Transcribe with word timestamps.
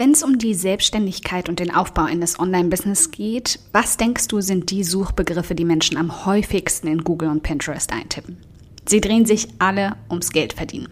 Wenn 0.00 0.12
es 0.12 0.22
um 0.22 0.38
die 0.38 0.54
Selbstständigkeit 0.54 1.50
und 1.50 1.58
den 1.58 1.74
Aufbau 1.74 2.04
eines 2.04 2.38
Online-Business 2.38 3.10
geht, 3.10 3.60
was 3.72 3.98
denkst 3.98 4.28
du 4.28 4.40
sind 4.40 4.70
die 4.70 4.82
Suchbegriffe, 4.82 5.54
die 5.54 5.66
Menschen 5.66 5.98
am 5.98 6.24
häufigsten 6.24 6.86
in 6.86 7.04
Google 7.04 7.28
und 7.28 7.42
Pinterest 7.42 7.92
eintippen? 7.92 8.38
Sie 8.88 9.02
drehen 9.02 9.26
sich 9.26 9.48
alle 9.58 9.96
ums 10.08 10.32
Geld 10.32 10.54
verdienen. 10.54 10.88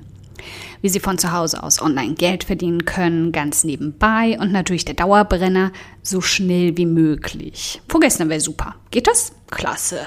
Wie 0.83 0.91
sie 0.91 1.01
von 1.01 1.17
zu 1.17 1.33
Hause 1.33 1.63
aus 1.63 1.81
online 1.81 2.17
Geld 2.17 2.45
verdienen 2.45 2.85
können, 2.85 3.33
ganz 3.33 3.65
nebenbei 3.65 4.39
und 4.39 4.53
natürlich 4.53 4.85
der 4.85 4.95
Dauerbrenner, 4.95 5.73
so 6.03 6.21
schnell 6.21 6.77
wie 6.77 6.85
möglich. 6.85 7.81
Vorgestern 7.89 8.29
wäre 8.29 8.41
super. 8.41 8.75
Geht 8.91 9.07
das? 9.07 9.33
Klasse. 9.51 10.01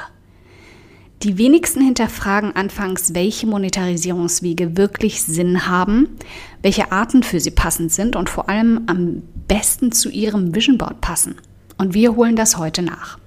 Die 1.23 1.38
wenigsten 1.38 1.81
hinterfragen 1.81 2.55
anfangs, 2.55 3.13
welche 3.13 3.45
Monetarisierungswege 3.45 4.75
wirklich 4.75 5.21
Sinn 5.21 5.67
haben, 5.67 6.17
welche 6.63 6.91
Arten 6.91 7.21
für 7.21 7.39
sie 7.39 7.51
passend 7.51 7.91
sind 7.91 8.15
und 8.15 8.27
vor 8.27 8.49
allem 8.49 8.81
am 8.88 9.21
besten 9.47 9.91
zu 9.91 10.09
ihrem 10.09 10.55
Vision 10.55 10.79
Board 10.79 10.99
passen. 10.99 11.35
Und 11.77 11.93
wir 11.93 12.15
holen 12.15 12.35
das 12.35 12.57
heute 12.57 12.81
nach. 12.81 13.20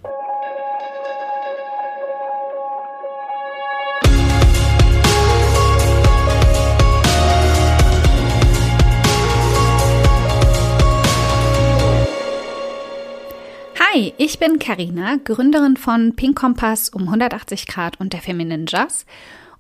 Hi, 13.95 14.13
ich 14.19 14.41
bin 14.41 14.59
Karina, 14.59 15.19
Gründerin 15.23 15.77
von 15.77 16.17
Pink 16.17 16.37
Kompass 16.37 16.89
um 16.89 17.03
180 17.03 17.69
Grad 17.69 18.01
und 18.01 18.13
der 18.13 18.23
Feminine 18.23 18.65
Jazz 18.67 19.07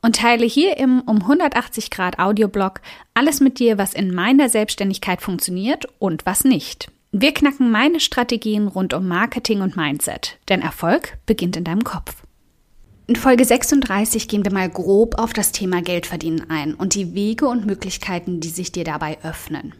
und 0.03 0.17
teile 0.17 0.45
hier 0.45 0.77
im 0.77 1.03
um 1.03 1.21
180 1.21 1.89
Grad 1.89 2.19
Audioblog 2.19 2.81
alles 3.13 3.39
mit 3.39 3.61
dir, 3.61 3.79
was 3.79 3.95
in 3.95 4.13
meiner 4.13 4.49
Selbstständigkeit 4.49 5.23
funktioniert 5.23 5.87
und 6.01 6.27
was 6.27 6.43
nicht. 6.43 6.91
Wir 7.13 7.33
knacken 7.33 7.71
meine 7.71 8.01
Strategien 8.01 8.67
rund 8.67 8.93
um 8.93 9.07
Marketing 9.07 9.61
und 9.61 9.77
Mindset, 9.77 10.37
denn 10.49 10.63
Erfolg 10.63 11.17
beginnt 11.27 11.57
in 11.57 11.63
deinem 11.63 11.85
Kopf. 11.85 12.25
In 13.07 13.15
Folge 13.15 13.45
36 13.45 14.27
gehen 14.27 14.45
wir 14.45 14.53
mal 14.53 14.69
grob 14.69 15.17
auf 15.17 15.33
das 15.33 15.53
Thema 15.53 15.81
Geldverdienen 15.81 16.51
ein 16.51 16.75
und 16.75 16.97
die 16.97 17.15
Wege 17.15 17.47
und 17.47 17.67
Möglichkeiten, 17.67 18.41
die 18.41 18.49
sich 18.49 18.73
dir 18.73 18.85
dabei 18.85 19.19
öffnen. 19.23 19.75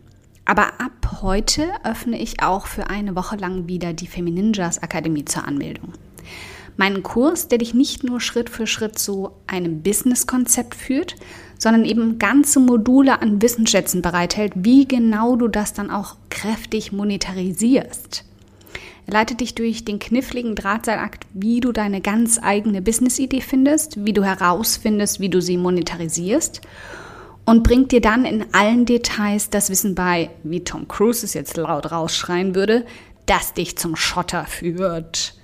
Aber 0.45 0.81
ab 0.81 1.23
heute 1.23 1.69
öffne 1.85 2.21
ich 2.21 2.43
auch 2.43 2.67
für 2.67 2.89
eine 2.91 3.17
Woche 3.17 3.37
lang 3.37 3.67
wieder 3.67 3.93
die 3.93 4.07
Femininjas 4.07 4.83
Akademie 4.83 5.25
zur 5.25 5.47
Anmeldung. 5.47 5.93
Meinen 6.77 7.03
Kurs, 7.03 7.49
der 7.49 7.59
dich 7.59 7.73
nicht 7.73 8.03
nur 8.03 8.21
Schritt 8.21 8.51
für 8.51 8.67
Schritt 8.67 8.99
zu 8.99 9.31
einem 9.47 9.83
Business-Konzept 9.83 10.75
führt, 10.75 11.15
sondern 11.57 11.85
eben 11.85 12.19
ganze 12.19 12.59
Module 12.59 13.23
an 13.23 13.41
Wissensschätzen 13.41 14.03
bereithält, 14.03 14.53
wie 14.57 14.87
genau 14.87 15.37
du 15.37 15.49
das 15.49 15.73
dann 15.73 15.91
auch 15.91 16.17
kräftig 16.31 16.93
monetarisierst. 16.93 18.25
Er 19.07 19.13
leitet 19.13 19.41
dich 19.41 19.55
durch 19.55 19.85
den 19.85 19.99
kniffligen 19.99 20.57
Drahtseilakt, 20.57 21.27
wie 21.33 21.61
du 21.61 21.73
deine 21.73 22.01
ganz 22.01 22.41
eigene 22.43 22.83
Business-Idee 22.83 23.43
findest, 23.43 24.05
wie 24.05 24.13
du 24.13 24.25
herausfindest, 24.25 25.21
wie 25.21 25.29
du 25.29 25.41
sie 25.41 25.57
monetarisierst 25.57 26.61
und 27.45 27.63
bringt 27.63 27.93
dir 27.93 28.01
dann 28.01 28.25
in 28.25 28.47
allen 28.53 28.87
Details 28.87 29.51
das 29.51 29.71
Wissen 29.71 29.95
bei, 29.95 30.31
wie 30.43 30.65
Tom 30.65 30.89
Cruise 30.89 31.25
es 31.25 31.35
jetzt 31.35 31.57
laut 31.57 31.91
rausschreien 31.91 32.55
würde, 32.55 32.87
das 33.27 33.55
dich 33.55 33.77
zum 33.77 33.97
Schotter 33.97 34.47
führt. 34.47 35.35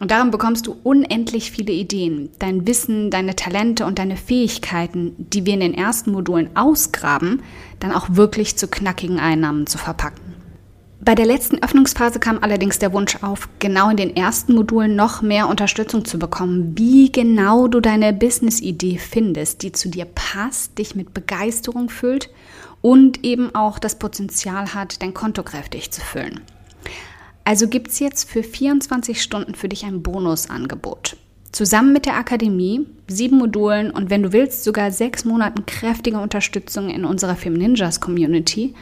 Und 0.00 0.12
darum 0.12 0.30
bekommst 0.30 0.66
du 0.68 0.76
unendlich 0.84 1.50
viele 1.50 1.72
Ideen, 1.72 2.30
dein 2.38 2.66
Wissen, 2.68 3.10
deine 3.10 3.34
Talente 3.34 3.84
und 3.84 3.98
deine 3.98 4.16
Fähigkeiten, 4.16 5.14
die 5.18 5.44
wir 5.44 5.54
in 5.54 5.60
den 5.60 5.74
ersten 5.74 6.12
Modulen 6.12 6.56
ausgraben, 6.56 7.42
dann 7.80 7.92
auch 7.92 8.06
wirklich 8.10 8.56
zu 8.56 8.68
knackigen 8.68 9.18
Einnahmen 9.18 9.66
zu 9.66 9.76
verpacken. 9.76 10.27
Bei 11.08 11.14
der 11.14 11.24
letzten 11.24 11.62
Öffnungsphase 11.62 12.20
kam 12.20 12.40
allerdings 12.42 12.78
der 12.78 12.92
Wunsch 12.92 13.22
auf, 13.22 13.48
genau 13.60 13.88
in 13.88 13.96
den 13.96 14.14
ersten 14.14 14.54
Modulen 14.54 14.94
noch 14.94 15.22
mehr 15.22 15.48
Unterstützung 15.48 16.04
zu 16.04 16.18
bekommen, 16.18 16.74
wie 16.76 17.10
genau 17.10 17.66
du 17.66 17.80
deine 17.80 18.12
Business-Idee 18.12 18.98
findest, 18.98 19.62
die 19.62 19.72
zu 19.72 19.88
dir 19.88 20.04
passt, 20.04 20.76
dich 20.76 20.94
mit 20.94 21.14
Begeisterung 21.14 21.88
füllt 21.88 22.28
und 22.82 23.24
eben 23.24 23.54
auch 23.54 23.78
das 23.78 23.98
Potenzial 23.98 24.74
hat, 24.74 25.00
dein 25.00 25.14
Konto 25.14 25.42
kräftig 25.44 25.90
zu 25.92 26.02
füllen. 26.02 26.42
Also 27.42 27.68
gibt 27.68 27.88
es 27.88 28.00
jetzt 28.00 28.28
für 28.28 28.42
24 28.42 29.22
Stunden 29.22 29.54
für 29.54 29.70
dich 29.70 29.86
ein 29.86 30.02
Bonusangebot. 30.02 31.16
Zusammen 31.52 31.94
mit 31.94 32.04
der 32.04 32.18
Akademie, 32.18 32.84
sieben 33.06 33.38
Modulen 33.38 33.90
und 33.92 34.10
wenn 34.10 34.24
du 34.24 34.34
willst, 34.34 34.62
sogar 34.62 34.90
sechs 34.90 35.24
Monaten 35.24 35.64
kräftige 35.64 36.18
Unterstützung 36.18 36.90
in 36.90 37.06
unserer 37.06 37.34
Femininjas 37.34 37.98
Community 37.98 38.74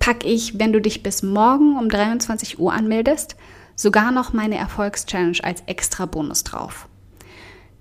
packe 0.00 0.26
ich, 0.26 0.58
wenn 0.58 0.72
du 0.72 0.80
dich 0.80 1.04
bis 1.04 1.22
morgen 1.22 1.78
um 1.78 1.88
23 1.88 2.58
Uhr 2.58 2.72
anmeldest, 2.72 3.36
sogar 3.76 4.10
noch 4.10 4.32
meine 4.32 4.56
Erfolgschallenge 4.56 5.38
als 5.44 5.62
extra 5.66 6.06
Bonus 6.06 6.42
drauf. 6.42 6.88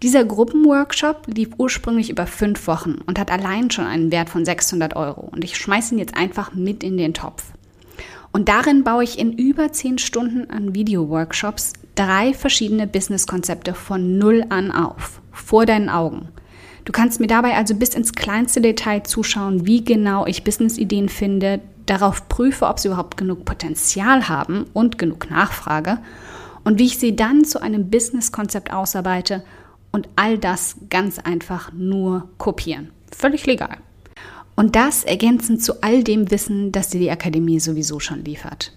Dieser 0.03 0.23
Gruppenworkshop 0.23 1.27
lief 1.27 1.49
ursprünglich 1.57 2.09
über 2.09 2.25
fünf 2.25 2.67
Wochen 2.67 2.99
und 3.05 3.19
hat 3.19 3.31
allein 3.31 3.69
schon 3.71 3.85
einen 3.85 4.11
Wert 4.11 4.29
von 4.29 4.45
600 4.45 4.95
Euro 4.95 5.27
und 5.31 5.43
ich 5.43 5.57
schmeiße 5.57 5.95
ihn 5.95 5.99
jetzt 5.99 6.15
einfach 6.15 6.53
mit 6.53 6.83
in 6.83 6.95
den 6.95 7.13
Topf. 7.13 7.51
Und 8.31 8.47
darin 8.47 8.83
baue 8.83 9.03
ich 9.03 9.17
in 9.17 9.33
über 9.33 9.71
zehn 9.73 9.97
Stunden 9.97 10.49
an 10.49 10.75
Video-Workshops 10.75 11.73
drei 11.95 12.33
verschiedene 12.33 12.87
Business-Konzepte 12.87 13.73
von 13.73 14.17
Null 14.17 14.45
an 14.49 14.71
auf, 14.71 15.19
vor 15.31 15.65
deinen 15.65 15.89
Augen. 15.89 16.29
Du 16.85 16.93
kannst 16.93 17.19
mir 17.19 17.27
dabei 17.27 17.55
also 17.55 17.75
bis 17.75 17.89
ins 17.89 18.13
kleinste 18.13 18.61
Detail 18.61 19.03
zuschauen, 19.03 19.65
wie 19.65 19.83
genau 19.83 20.25
ich 20.25 20.43
Business-Ideen 20.43 21.09
finde, 21.09 21.59
darauf 21.89 22.29
prüfe, 22.29 22.67
ob 22.67 22.79
sie 22.79 22.89
überhaupt 22.89 23.17
genug 23.17 23.45
Potenzial 23.45 24.29
haben 24.29 24.65
und 24.73 24.97
genug 24.97 25.29
Nachfrage 25.29 25.99
und 26.63 26.79
wie 26.79 26.85
ich 26.85 26.99
sie 26.99 27.15
dann 27.15 27.45
zu 27.45 27.61
einem 27.61 27.89
Business-Konzept 27.89 28.71
ausarbeite 28.71 29.43
und 29.91 30.07
all 30.15 30.37
das 30.37 30.75
ganz 30.89 31.19
einfach 31.19 31.71
nur 31.73 32.29
kopieren. 32.37 32.91
Völlig 33.15 33.45
legal. 33.45 33.77
Und 34.55 34.75
das 34.75 35.03
ergänzend 35.03 35.63
zu 35.63 35.81
all 35.81 36.03
dem 36.03 36.31
Wissen, 36.31 36.71
das 36.71 36.89
dir 36.89 36.99
die 36.99 37.11
Akademie 37.11 37.59
sowieso 37.59 37.99
schon 37.99 38.25
liefert. 38.25 38.73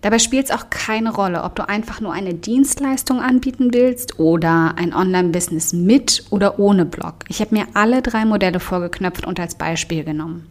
Dabei 0.00 0.20
spielt 0.20 0.46
es 0.46 0.52
auch 0.52 0.70
keine 0.70 1.12
Rolle, 1.12 1.42
ob 1.42 1.56
du 1.56 1.68
einfach 1.68 2.00
nur 2.00 2.12
eine 2.12 2.34
Dienstleistung 2.34 3.20
anbieten 3.20 3.74
willst 3.74 4.20
oder 4.20 4.74
ein 4.76 4.94
Online-Business 4.94 5.72
mit 5.72 6.24
oder 6.30 6.60
ohne 6.60 6.84
Blog. 6.84 7.14
Ich 7.28 7.40
habe 7.40 7.56
mir 7.56 7.66
alle 7.74 8.00
drei 8.00 8.24
Modelle 8.24 8.60
vorgeknöpft 8.60 9.26
und 9.26 9.40
als 9.40 9.56
Beispiel 9.56 10.04
genommen. 10.04 10.46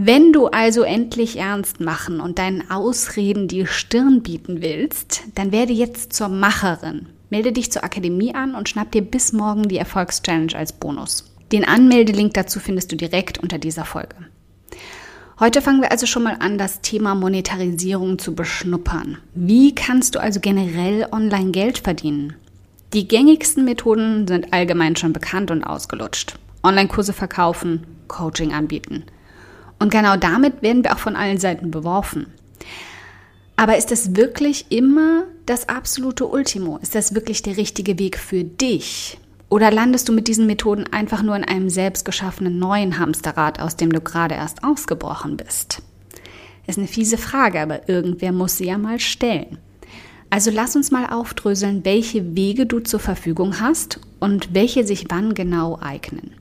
Wenn 0.00 0.32
du 0.32 0.46
also 0.46 0.82
endlich 0.82 1.38
ernst 1.38 1.80
machen 1.80 2.20
und 2.20 2.38
deinen 2.38 2.70
Ausreden 2.70 3.48
die 3.48 3.66
Stirn 3.66 4.22
bieten 4.22 4.62
willst, 4.62 5.22
dann 5.34 5.50
werde 5.50 5.72
jetzt 5.72 6.12
zur 6.12 6.28
Macherin. 6.28 7.06
Melde 7.30 7.50
dich 7.50 7.72
zur 7.72 7.82
Akademie 7.82 8.32
an 8.32 8.54
und 8.54 8.68
schnapp 8.68 8.92
dir 8.92 9.02
bis 9.02 9.32
morgen 9.32 9.66
die 9.66 9.76
Erfolgschallenge 9.76 10.54
als 10.54 10.72
Bonus. 10.72 11.24
Den 11.50 11.64
Anmeldelink 11.64 12.32
dazu 12.34 12.60
findest 12.60 12.92
du 12.92 12.96
direkt 12.96 13.38
unter 13.38 13.58
dieser 13.58 13.84
Folge. 13.84 14.14
Heute 15.40 15.60
fangen 15.60 15.82
wir 15.82 15.90
also 15.90 16.06
schon 16.06 16.22
mal 16.22 16.36
an, 16.38 16.58
das 16.58 16.80
Thema 16.80 17.16
Monetarisierung 17.16 18.20
zu 18.20 18.36
beschnuppern. 18.36 19.18
Wie 19.34 19.74
kannst 19.74 20.14
du 20.14 20.20
also 20.20 20.38
generell 20.38 21.08
online 21.10 21.50
Geld 21.50 21.78
verdienen? 21.78 22.36
Die 22.92 23.08
gängigsten 23.08 23.64
Methoden 23.64 24.28
sind 24.28 24.52
allgemein 24.52 24.94
schon 24.94 25.12
bekannt 25.12 25.50
und 25.50 25.64
ausgelutscht. 25.64 26.38
Online-Kurse 26.62 27.12
verkaufen, 27.12 27.84
Coaching 28.06 28.52
anbieten– 28.52 29.02
und 29.78 29.90
genau 29.90 30.16
damit 30.16 30.62
werden 30.62 30.84
wir 30.84 30.94
auch 30.94 30.98
von 30.98 31.16
allen 31.16 31.38
Seiten 31.38 31.70
beworfen. 31.70 32.26
Aber 33.56 33.76
ist 33.76 33.90
das 33.90 34.14
wirklich 34.14 34.70
immer 34.70 35.24
das 35.46 35.68
absolute 35.68 36.26
Ultimo? 36.26 36.78
Ist 36.78 36.94
das 36.94 37.14
wirklich 37.14 37.42
der 37.42 37.56
richtige 37.56 37.98
Weg 37.98 38.16
für 38.18 38.44
dich? 38.44 39.18
Oder 39.50 39.70
landest 39.70 40.08
du 40.08 40.12
mit 40.12 40.28
diesen 40.28 40.46
Methoden 40.46 40.84
einfach 40.92 41.22
nur 41.22 41.34
in 41.34 41.44
einem 41.44 41.70
selbstgeschaffenen 41.70 42.58
neuen 42.58 42.98
Hamsterrad, 42.98 43.60
aus 43.60 43.76
dem 43.76 43.90
du 43.90 44.00
gerade 44.00 44.34
erst 44.34 44.62
ausgebrochen 44.62 45.36
bist? 45.36 45.82
Ist 46.66 46.78
eine 46.78 46.86
fiese 46.86 47.16
Frage, 47.16 47.60
aber 47.60 47.88
irgendwer 47.88 48.30
muss 48.30 48.58
sie 48.58 48.66
ja 48.66 48.76
mal 48.76 49.00
stellen. 49.00 49.58
Also 50.30 50.50
lass 50.50 50.76
uns 50.76 50.90
mal 50.90 51.06
aufdröseln, 51.06 51.84
welche 51.84 52.36
Wege 52.36 52.66
du 52.66 52.80
zur 52.80 53.00
Verfügung 53.00 53.60
hast 53.60 54.00
und 54.20 54.54
welche 54.54 54.86
sich 54.86 55.06
wann 55.08 55.32
genau 55.32 55.78
eignen. 55.80 56.34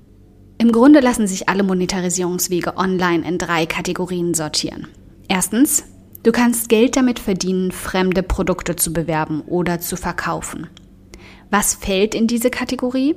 Im 0.60 0.72
Grunde 0.72 1.02
lassen 1.02 1.28
sich 1.28 1.50
alle 1.50 1.64
Monetarisierungswege 1.64 2.78
online 2.78 3.28
in 3.28 3.38
drei 3.38 3.68
Kategorien 3.68 4.34
sortieren. 4.34 4.88
Erstens, 5.28 5.84
du 6.24 6.32
kannst 6.32 6.70
Geld 6.70 6.96
damit 6.96 7.20
verdienen, 7.20 7.72
fremde 7.72 8.24
Produkte 8.24 8.76
zu 8.76 8.92
bewerben 8.92 9.42
oder 9.42 9.80
zu 9.80 9.96
verkaufen. 9.96 10.68
Was 11.52 11.76
fällt 11.76 12.16
in 12.16 12.26
diese 12.26 12.50
Kategorie? 12.50 13.16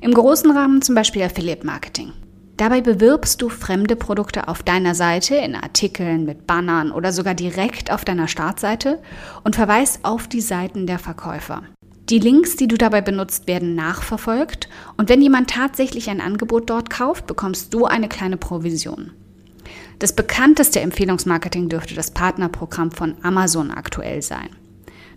Im 0.00 0.14
großen 0.14 0.50
Rahmen 0.50 0.80
zum 0.80 0.94
Beispiel 0.94 1.22
Affiliate 1.22 1.66
Marketing. 1.66 2.12
Dabei 2.56 2.80
bewirbst 2.80 3.42
du 3.42 3.48
fremde 3.48 3.96
Produkte 3.96 4.48
auf 4.48 4.62
deiner 4.62 4.94
Seite 4.94 5.34
in 5.34 5.56
Artikeln 5.56 6.24
mit 6.24 6.46
Bannern 6.46 6.92
oder 6.92 7.12
sogar 7.12 7.34
direkt 7.34 7.92
auf 7.92 8.04
deiner 8.04 8.28
Startseite 8.28 9.02
und 9.42 9.56
verweist 9.56 10.04
auf 10.04 10.28
die 10.28 10.40
Seiten 10.40 10.86
der 10.86 10.98
Verkäufer. 10.98 11.64
Die 12.10 12.18
Links, 12.18 12.56
die 12.56 12.68
du 12.68 12.76
dabei 12.76 13.00
benutzt, 13.00 13.46
werden 13.46 13.74
nachverfolgt 13.74 14.68
und 14.98 15.08
wenn 15.08 15.22
jemand 15.22 15.48
tatsächlich 15.48 16.10
ein 16.10 16.20
Angebot 16.20 16.68
dort 16.68 16.90
kauft, 16.90 17.26
bekommst 17.26 17.72
du 17.72 17.86
eine 17.86 18.08
kleine 18.08 18.36
Provision. 18.36 19.12
Das 20.00 20.14
bekannteste 20.14 20.80
Empfehlungsmarketing 20.80 21.70
dürfte 21.70 21.94
das 21.94 22.10
Partnerprogramm 22.10 22.90
von 22.90 23.14
Amazon 23.22 23.70
aktuell 23.70 24.20
sein. 24.20 24.50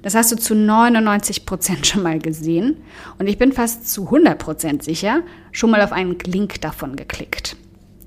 Das 0.01 0.15
hast 0.15 0.31
du 0.31 0.37
zu 0.37 0.55
99 0.55 1.45
Prozent 1.45 1.87
schon 1.87 2.03
mal 2.03 2.19
gesehen 2.19 2.77
und 3.19 3.27
ich 3.27 3.37
bin 3.37 3.51
fast 3.51 3.89
zu 3.89 4.05
100 4.05 4.39
Prozent 4.39 4.83
sicher 4.83 5.23
schon 5.51 5.71
mal 5.71 5.81
auf 5.81 5.91
einen 5.91 6.17
Link 6.19 6.61
davon 6.61 6.95
geklickt. 6.95 7.57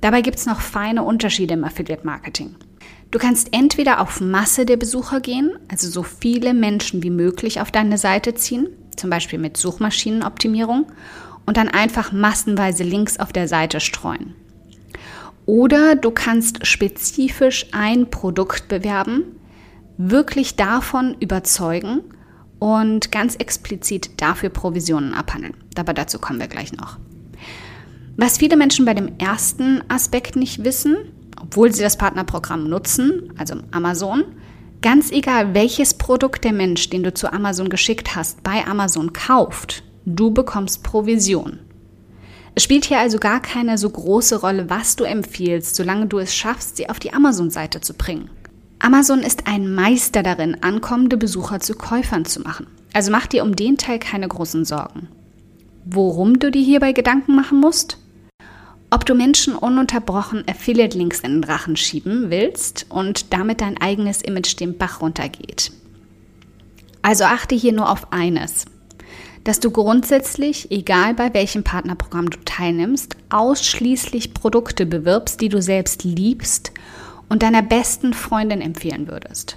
Dabei 0.01 0.23
gibt 0.23 0.39
es 0.39 0.47
noch 0.47 0.61
feine 0.61 1.03
Unterschiede 1.03 1.53
im 1.53 1.65
Affiliate 1.65 2.07
Marketing. 2.07 2.55
Du 3.11 3.19
kannst 3.19 3.49
entweder 3.53 4.01
auf 4.01 4.21
Masse 4.21 4.65
der 4.65 4.77
Besucher 4.77 5.21
gehen, 5.21 5.53
also 5.69 5.89
so 5.89 6.03
viele 6.05 6.55
Menschen 6.55 7.03
wie 7.03 7.11
möglich 7.11 7.61
auf 7.61 7.73
deine 7.73 7.99
Seite 7.99 8.35
ziehen, 8.35 8.69
zum 8.97 9.11
Beispiel 9.11 9.39
mit 9.39 9.57
Suchmaschinenoptimierung, 9.57 10.87
und 11.45 11.57
dann 11.57 11.69
einfach 11.69 12.13
massenweise 12.13 12.85
Links 12.85 13.19
auf 13.19 13.33
der 13.33 13.49
Seite 13.49 13.81
streuen. 13.81 14.35
Oder 15.47 15.97
du 15.97 16.13
kannst 16.13 16.65
spezifisch 16.65 17.67
ein 17.73 18.11
Produkt 18.11 18.69
bewerben, 18.69 19.25
wirklich 19.97 20.55
davon 20.55 21.17
überzeugen 21.19 22.03
und 22.61 23.11
ganz 23.11 23.35
explizit 23.35 24.21
dafür 24.23 24.51
Provisionen 24.51 25.15
abhandeln. 25.15 25.55
Aber 25.77 25.95
dazu 25.95 26.21
kommen 26.21 26.39
wir 26.39 26.47
gleich 26.47 26.73
noch. 26.73 26.99
Was 28.17 28.39
viele 28.39 28.57
Menschen 28.57 28.85
bei 28.85 28.95
dem 28.95 29.19
ersten 29.19 29.83
Aspekt 29.89 30.37
nicht 30.37 30.63
wissen, 30.63 30.97
obwohl 31.41 31.73
sie 31.73 31.83
das 31.83 31.97
Partnerprogramm 31.97 32.69
nutzen, 32.69 33.33
also 33.37 33.57
Amazon, 33.71 34.25
ganz 34.83 35.11
egal 35.11 35.55
welches 35.55 35.95
Produkt 35.95 36.45
der 36.45 36.53
Mensch, 36.53 36.89
den 36.91 37.03
du 37.03 37.13
zu 37.13 37.33
Amazon 37.33 37.69
geschickt 37.69 38.17
hast, 38.17 38.43
bei 38.43 38.67
Amazon 38.67 39.13
kauft, 39.13 39.83
du 40.07 40.31
bekommst 40.31 40.83
Provision. 40.83 41.59
Es 42.55 42.65
spielt 42.65 42.85
hier 42.85 42.99
also 42.99 43.19
gar 43.19 43.41
keine 43.41 43.79
so 43.79 43.89
große 43.89 44.41
Rolle, 44.41 44.69
was 44.69 44.97
du 44.97 45.05
empfiehlst, 45.05 45.77
solange 45.77 46.07
du 46.07 46.19
es 46.19 46.35
schaffst, 46.35 46.77
sie 46.77 46.89
auf 46.89 46.99
die 46.99 47.13
Amazon-Seite 47.13 47.81
zu 47.81 47.95
bringen. 47.95 48.31
Amazon 48.81 49.21
ist 49.21 49.47
ein 49.47 49.73
Meister 49.73 50.23
darin, 50.23 50.63
ankommende 50.63 51.17
Besucher 51.17 51.61
zu 51.61 51.75
Käufern 51.75 52.25
zu 52.25 52.41
machen. 52.41 52.67
Also 52.93 53.13
mach 53.13 53.27
dir 53.27 53.45
um 53.45 53.55
den 53.55 53.77
Teil 53.77 53.99
keine 53.99 54.27
großen 54.27 54.65
Sorgen. 54.65 55.09
Worum 55.85 56.39
du 56.39 56.51
dir 56.51 56.63
hierbei 56.63 56.93
Gedanken 56.93 57.37
machen 57.37 57.61
musst? 57.61 57.99
Ob 58.93 59.07
du 59.07 59.15
Menschen 59.15 59.55
ununterbrochen 59.55 60.43
Affiliate-Links 60.49 61.21
in 61.21 61.35
den 61.35 61.43
Drachen 61.43 61.77
schieben 61.77 62.31
willst 62.31 62.87
und 62.89 63.33
damit 63.33 63.61
dein 63.61 63.81
eigenes 63.81 64.21
Image 64.21 64.59
den 64.59 64.77
Bach 64.77 65.01
runtergeht. 65.01 65.71
Also 67.01 67.25
achte 67.25 67.55
hier 67.55 67.73
nur 67.73 67.89
auf 67.89 68.13
eines, 68.13 68.65
dass 69.45 69.61
du 69.61 69.71
grundsätzlich, 69.71 70.73
egal 70.73 71.15
bei 71.15 71.33
welchem 71.33 71.63
Partnerprogramm 71.63 72.31
du 72.31 72.39
teilnimmst, 72.45 73.17
ausschließlich 73.31 74.35
Produkte 74.35 74.87
bewirbst, 74.87 75.41
die 75.41 75.49
du 75.49 75.63
selbst 75.63 76.03
liebst 76.03 76.73
und 77.29 77.45
deiner 77.45 77.63
besten 77.63 78.13
Freundin 78.13 78.61
empfehlen 78.61 79.07
würdest. 79.07 79.57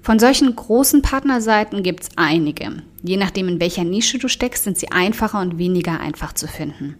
Von 0.00 0.20
solchen 0.20 0.54
großen 0.54 1.02
Partnerseiten 1.02 1.82
gibt 1.82 2.04
es 2.04 2.08
einige. 2.14 2.82
Je 3.02 3.16
nachdem, 3.16 3.48
in 3.48 3.60
welcher 3.60 3.84
Nische 3.84 4.18
du 4.18 4.28
steckst, 4.28 4.64
sind 4.64 4.78
sie 4.78 4.92
einfacher 4.92 5.40
und 5.40 5.58
weniger 5.58 6.00
einfach 6.00 6.32
zu 6.32 6.46
finden. 6.46 6.96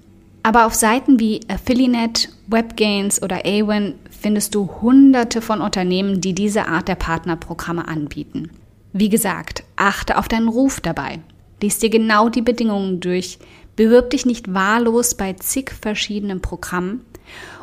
Aber 0.49 0.65
auf 0.65 0.73
Seiten 0.73 1.21
wie 1.21 1.41
Affiliate, 1.49 2.31
WebGains 2.47 3.21
oder 3.21 3.45
Awin 3.45 3.97
findest 4.11 4.55
du 4.55 4.81
hunderte 4.81 5.43
von 5.43 5.61
Unternehmen, 5.61 6.23
die 6.23 6.33
diese 6.33 6.69
Art 6.69 6.89
der 6.89 6.95
Partnerprogramme 6.95 7.87
anbieten. 7.87 8.49
Wie 8.95 9.11
gesagt, 9.11 9.62
achte 9.77 10.17
auf 10.17 10.27
deinen 10.27 10.49
Ruf 10.49 10.81
dabei. 10.81 11.19
Lies 11.61 11.81
dir 11.81 11.91
genau 11.91 12.31
die 12.31 12.41
Bedingungen 12.41 12.99
durch, 13.00 13.39
bewirb 13.77 14.09
dich 14.09 14.25
nicht 14.25 14.55
wahllos 14.55 15.17
bei 15.17 15.35
zig 15.35 15.71
verschiedenen 15.71 16.41
Programmen 16.41 17.05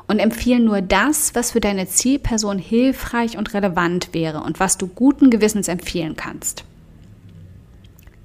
und 0.08 0.20
empfehle 0.20 0.60
nur 0.60 0.84
das, 0.84 1.34
was 1.34 1.54
für 1.54 1.62
deine 1.62 1.88
Zielperson 1.88 2.60
hilfreich 2.60 3.36
und 3.36 3.56
relevant 3.56 4.10
wäre 4.14 4.44
und 4.44 4.60
was 4.60 4.78
du 4.78 4.86
guten 4.86 5.32
Gewissens 5.32 5.70
empfehlen 5.70 6.16
kannst. 6.16 6.66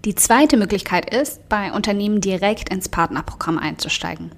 Die 0.04 0.14
zweite 0.14 0.58
Möglichkeit 0.58 1.14
ist, 1.14 1.48
bei 1.48 1.72
Unternehmen 1.72 2.20
direkt 2.20 2.68
ins 2.68 2.90
Partnerprogramm 2.90 3.58
einzusteigen. 3.58 4.32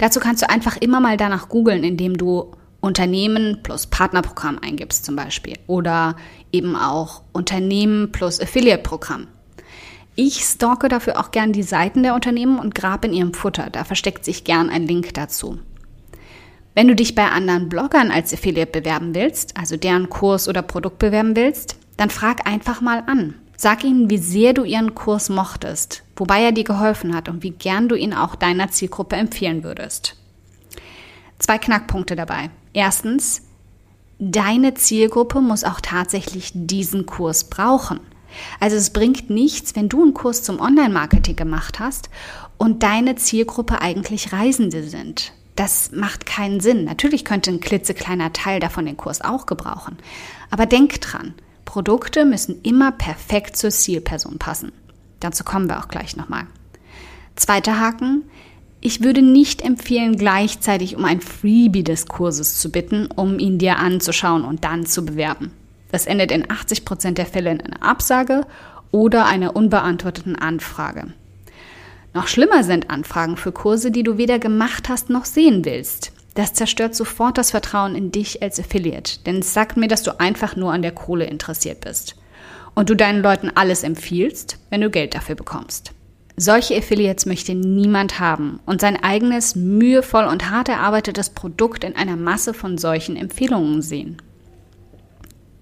Dazu 0.00 0.18
kannst 0.18 0.40
du 0.40 0.48
einfach 0.48 0.78
immer 0.78 0.98
mal 0.98 1.18
danach 1.18 1.50
googeln, 1.50 1.84
indem 1.84 2.16
du 2.16 2.52
Unternehmen 2.80 3.58
plus 3.62 3.86
Partnerprogramm 3.86 4.58
eingibst 4.58 5.04
zum 5.04 5.14
Beispiel 5.14 5.58
oder 5.66 6.16
eben 6.52 6.74
auch 6.74 7.20
Unternehmen 7.32 8.10
plus 8.10 8.40
Affiliate-Programm. 8.40 9.26
Ich 10.16 10.40
stalke 10.40 10.88
dafür 10.88 11.20
auch 11.20 11.32
gern 11.32 11.52
die 11.52 11.62
Seiten 11.62 12.02
der 12.02 12.14
Unternehmen 12.14 12.58
und 12.58 12.74
grab 12.74 13.04
in 13.04 13.12
ihrem 13.12 13.34
Futter. 13.34 13.68
Da 13.70 13.84
versteckt 13.84 14.24
sich 14.24 14.44
gern 14.44 14.70
ein 14.70 14.86
Link 14.86 15.12
dazu. 15.12 15.58
Wenn 16.74 16.88
du 16.88 16.96
dich 16.96 17.14
bei 17.14 17.28
anderen 17.28 17.68
Bloggern 17.68 18.10
als 18.10 18.32
Affiliate 18.32 18.72
bewerben 18.72 19.14
willst, 19.14 19.58
also 19.58 19.76
deren 19.76 20.08
Kurs 20.08 20.48
oder 20.48 20.62
Produkt 20.62 20.98
bewerben 20.98 21.36
willst, 21.36 21.76
dann 21.98 22.08
frag 22.08 22.48
einfach 22.48 22.80
mal 22.80 23.02
an. 23.06 23.34
Sag 23.62 23.84
ihnen, 23.84 24.08
wie 24.08 24.16
sehr 24.16 24.54
du 24.54 24.64
ihren 24.64 24.94
Kurs 24.94 25.28
mochtest, 25.28 26.02
wobei 26.16 26.40
er 26.42 26.52
dir 26.52 26.64
geholfen 26.64 27.14
hat 27.14 27.28
und 27.28 27.42
wie 27.42 27.50
gern 27.50 27.90
du 27.90 27.94
ihn 27.94 28.14
auch 28.14 28.34
deiner 28.34 28.70
Zielgruppe 28.70 29.16
empfehlen 29.16 29.64
würdest. 29.64 30.16
Zwei 31.38 31.58
Knackpunkte 31.58 32.16
dabei. 32.16 32.48
Erstens, 32.72 33.42
deine 34.18 34.72
Zielgruppe 34.72 35.42
muss 35.42 35.64
auch 35.64 35.82
tatsächlich 35.82 36.52
diesen 36.54 37.04
Kurs 37.04 37.50
brauchen. 37.50 38.00
Also 38.60 38.76
es 38.76 38.94
bringt 38.94 39.28
nichts, 39.28 39.76
wenn 39.76 39.90
du 39.90 40.04
einen 40.04 40.14
Kurs 40.14 40.42
zum 40.42 40.58
Online-Marketing 40.58 41.36
gemacht 41.36 41.80
hast 41.80 42.08
und 42.56 42.82
deine 42.82 43.16
Zielgruppe 43.16 43.82
eigentlich 43.82 44.32
Reisende 44.32 44.84
sind. 44.84 45.34
Das 45.54 45.92
macht 45.92 46.24
keinen 46.24 46.60
Sinn. 46.60 46.86
Natürlich 46.86 47.26
könnte 47.26 47.50
ein 47.50 47.60
klitzekleiner 47.60 48.32
Teil 48.32 48.58
davon 48.58 48.86
den 48.86 48.96
Kurs 48.96 49.20
auch 49.20 49.44
gebrauchen. 49.44 49.98
Aber 50.50 50.64
denk 50.64 50.98
dran, 51.02 51.34
Produkte 51.70 52.24
müssen 52.24 52.60
immer 52.62 52.90
perfekt 52.90 53.56
zur 53.56 53.70
Zielperson 53.70 54.38
passen. 54.38 54.72
Dazu 55.20 55.44
kommen 55.44 55.68
wir 55.68 55.78
auch 55.78 55.86
gleich 55.86 56.16
nochmal. 56.16 56.48
Zweiter 57.36 57.78
Haken. 57.78 58.24
Ich 58.80 59.04
würde 59.04 59.22
nicht 59.22 59.62
empfehlen, 59.62 60.16
gleichzeitig 60.16 60.96
um 60.96 61.04
ein 61.04 61.20
Freebie 61.20 61.84
des 61.84 62.08
Kurses 62.08 62.58
zu 62.58 62.72
bitten, 62.72 63.06
um 63.06 63.38
ihn 63.38 63.58
dir 63.58 63.78
anzuschauen 63.78 64.42
und 64.42 64.64
dann 64.64 64.84
zu 64.84 65.06
bewerben. 65.06 65.52
Das 65.92 66.06
endet 66.06 66.32
in 66.32 66.50
80 66.50 66.84
Prozent 66.84 67.18
der 67.18 67.26
Fälle 67.26 67.52
in 67.52 67.60
einer 67.60 67.84
Absage 67.84 68.48
oder 68.90 69.26
einer 69.26 69.54
unbeantworteten 69.54 70.34
Anfrage. 70.34 71.12
Noch 72.14 72.26
schlimmer 72.26 72.64
sind 72.64 72.90
Anfragen 72.90 73.36
für 73.36 73.52
Kurse, 73.52 73.92
die 73.92 74.02
du 74.02 74.18
weder 74.18 74.40
gemacht 74.40 74.88
hast 74.88 75.08
noch 75.08 75.24
sehen 75.24 75.64
willst. 75.64 76.10
Das 76.34 76.52
zerstört 76.52 76.94
sofort 76.94 77.38
das 77.38 77.50
Vertrauen 77.50 77.94
in 77.94 78.12
dich 78.12 78.42
als 78.42 78.60
Affiliate, 78.60 79.20
denn 79.26 79.40
es 79.40 79.52
sagt 79.52 79.76
mir, 79.76 79.88
dass 79.88 80.02
du 80.02 80.20
einfach 80.20 80.56
nur 80.56 80.72
an 80.72 80.82
der 80.82 80.92
Kohle 80.92 81.24
interessiert 81.24 81.80
bist 81.80 82.16
und 82.74 82.88
du 82.88 82.94
deinen 82.94 83.22
Leuten 83.22 83.50
alles 83.54 83.82
empfiehlst, 83.82 84.58
wenn 84.70 84.80
du 84.80 84.90
Geld 84.90 85.14
dafür 85.14 85.34
bekommst. 85.34 85.92
Solche 86.36 86.76
Affiliates 86.76 87.26
möchte 87.26 87.54
niemand 87.54 88.18
haben 88.18 88.60
und 88.64 88.80
sein 88.80 89.02
eigenes, 89.02 89.56
mühevoll 89.56 90.24
und 90.24 90.50
hart 90.50 90.68
erarbeitetes 90.68 91.30
Produkt 91.30 91.84
in 91.84 91.96
einer 91.96 92.16
Masse 92.16 92.54
von 92.54 92.78
solchen 92.78 93.16
Empfehlungen 93.16 93.82
sehen. 93.82 94.22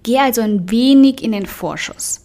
Geh 0.04 0.18
also 0.18 0.40
ein 0.40 0.70
wenig 0.70 1.22
in 1.22 1.32
den 1.32 1.46
Vorschuss. 1.46 2.24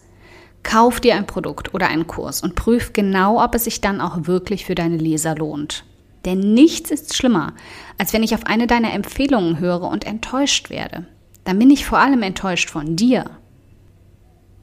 Kauf 0.62 1.00
dir 1.00 1.16
ein 1.16 1.26
Produkt 1.26 1.74
oder 1.74 1.88
einen 1.88 2.06
Kurs 2.06 2.42
und 2.42 2.54
prüf 2.54 2.92
genau, 2.92 3.42
ob 3.42 3.54
es 3.54 3.64
sich 3.64 3.80
dann 3.80 4.00
auch 4.00 4.26
wirklich 4.26 4.64
für 4.64 4.74
deine 4.74 4.96
Leser 4.96 5.34
lohnt. 5.34 5.84
Denn 6.24 6.54
nichts 6.54 6.90
ist 6.90 7.16
schlimmer, 7.16 7.54
als 7.98 8.12
wenn 8.12 8.22
ich 8.22 8.34
auf 8.34 8.46
eine 8.46 8.66
deiner 8.66 8.92
Empfehlungen 8.92 9.58
höre 9.58 9.82
und 9.82 10.06
enttäuscht 10.06 10.70
werde. 10.70 11.06
Dann 11.44 11.58
bin 11.58 11.70
ich 11.70 11.84
vor 11.84 11.98
allem 11.98 12.22
enttäuscht 12.22 12.70
von 12.70 12.96
dir. 12.96 13.24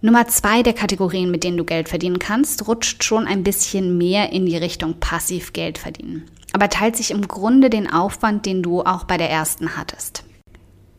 Nummer 0.04 0.28
zwei 0.28 0.64
der 0.64 0.74
Kategorien, 0.74 1.30
mit 1.30 1.44
denen 1.44 1.58
du 1.58 1.64
Geld 1.64 1.88
verdienen 1.88 2.18
kannst, 2.18 2.68
rutscht 2.68 3.04
schon 3.04 3.28
ein 3.28 3.44
bisschen 3.44 4.00
mehr 4.00 4.32
in 4.32 4.48
die 4.48 4.58
Richtung 4.58 5.00
passiv 5.00 5.54
Geld 5.54 5.78
verdienen, 5.78 6.24
aber 6.54 6.70
teilt 6.70 6.98
sich 6.98 7.12
im 7.12 7.28
Grunde 7.28 7.70
den 7.70 7.92
Aufwand, 7.92 8.48
den 8.48 8.64
du 8.64 8.82
auch 8.82 9.04
bei 9.04 9.18
der 9.18 9.30
ersten 9.30 9.78
hattest. 9.78 10.24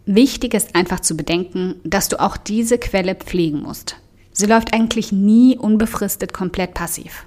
Wichtig 0.06 0.54
ist 0.54 0.76
einfach 0.76 1.00
zu 1.00 1.16
bedenken, 1.16 1.80
dass 1.82 2.08
du 2.08 2.20
auch 2.20 2.36
diese 2.36 2.78
Quelle 2.78 3.16
pflegen 3.16 3.62
musst. 3.62 3.96
Sie 4.32 4.46
läuft 4.46 4.72
eigentlich 4.72 5.10
nie 5.10 5.58
unbefristet 5.58 6.32
komplett 6.32 6.74
passiv. 6.74 7.26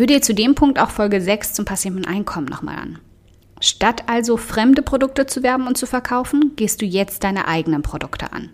Hör 0.00 0.06
dir 0.06 0.22
zu 0.22 0.32
dem 0.32 0.54
Punkt 0.54 0.78
auch 0.78 0.88
Folge 0.88 1.20
6 1.20 1.52
zum 1.52 1.66
passiven 1.66 2.06
Einkommen 2.06 2.46
nochmal 2.46 2.76
an. 2.76 2.98
Statt 3.60 4.04
also 4.06 4.38
fremde 4.38 4.80
Produkte 4.80 5.26
zu 5.26 5.42
werben 5.42 5.66
und 5.66 5.76
zu 5.76 5.84
verkaufen, 5.84 6.52
gehst 6.56 6.80
du 6.80 6.86
jetzt 6.86 7.22
deine 7.22 7.46
eigenen 7.46 7.82
Produkte 7.82 8.32
an. 8.32 8.48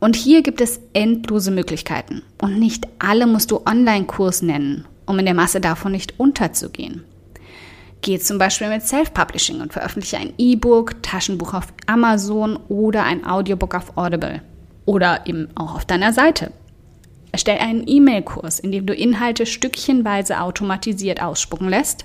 Und 0.00 0.16
hier 0.16 0.40
gibt 0.40 0.62
es 0.62 0.80
endlose 0.94 1.50
Möglichkeiten. 1.50 2.22
Und 2.40 2.58
nicht 2.58 2.88
alle 2.98 3.26
musst 3.26 3.50
du 3.50 3.66
Online-Kurs 3.66 4.40
nennen, 4.40 4.86
um 5.04 5.18
in 5.18 5.26
der 5.26 5.34
Masse 5.34 5.60
davon 5.60 5.92
nicht 5.92 6.18
unterzugehen. 6.18 7.04
Geh 8.00 8.18
zum 8.18 8.38
Beispiel 8.38 8.70
mit 8.70 8.80
Self-Publishing 8.80 9.60
und 9.60 9.74
veröffentliche 9.74 10.16
ein 10.16 10.32
E-Book, 10.38 11.02
Taschenbuch 11.02 11.52
auf 11.52 11.66
Amazon 11.84 12.58
oder 12.70 13.04
ein 13.04 13.26
Audiobook 13.26 13.74
auf 13.74 13.98
Audible. 13.98 14.40
Oder 14.86 15.26
eben 15.26 15.48
auch 15.54 15.74
auf 15.74 15.84
deiner 15.84 16.14
Seite. 16.14 16.50
Erstell 17.34 17.58
einen 17.58 17.82
E-Mail-Kurs, 17.88 18.60
in 18.60 18.70
dem 18.70 18.86
du 18.86 18.94
Inhalte 18.94 19.44
stückchenweise 19.44 20.40
automatisiert 20.40 21.20
ausspucken 21.20 21.68
lässt 21.68 22.04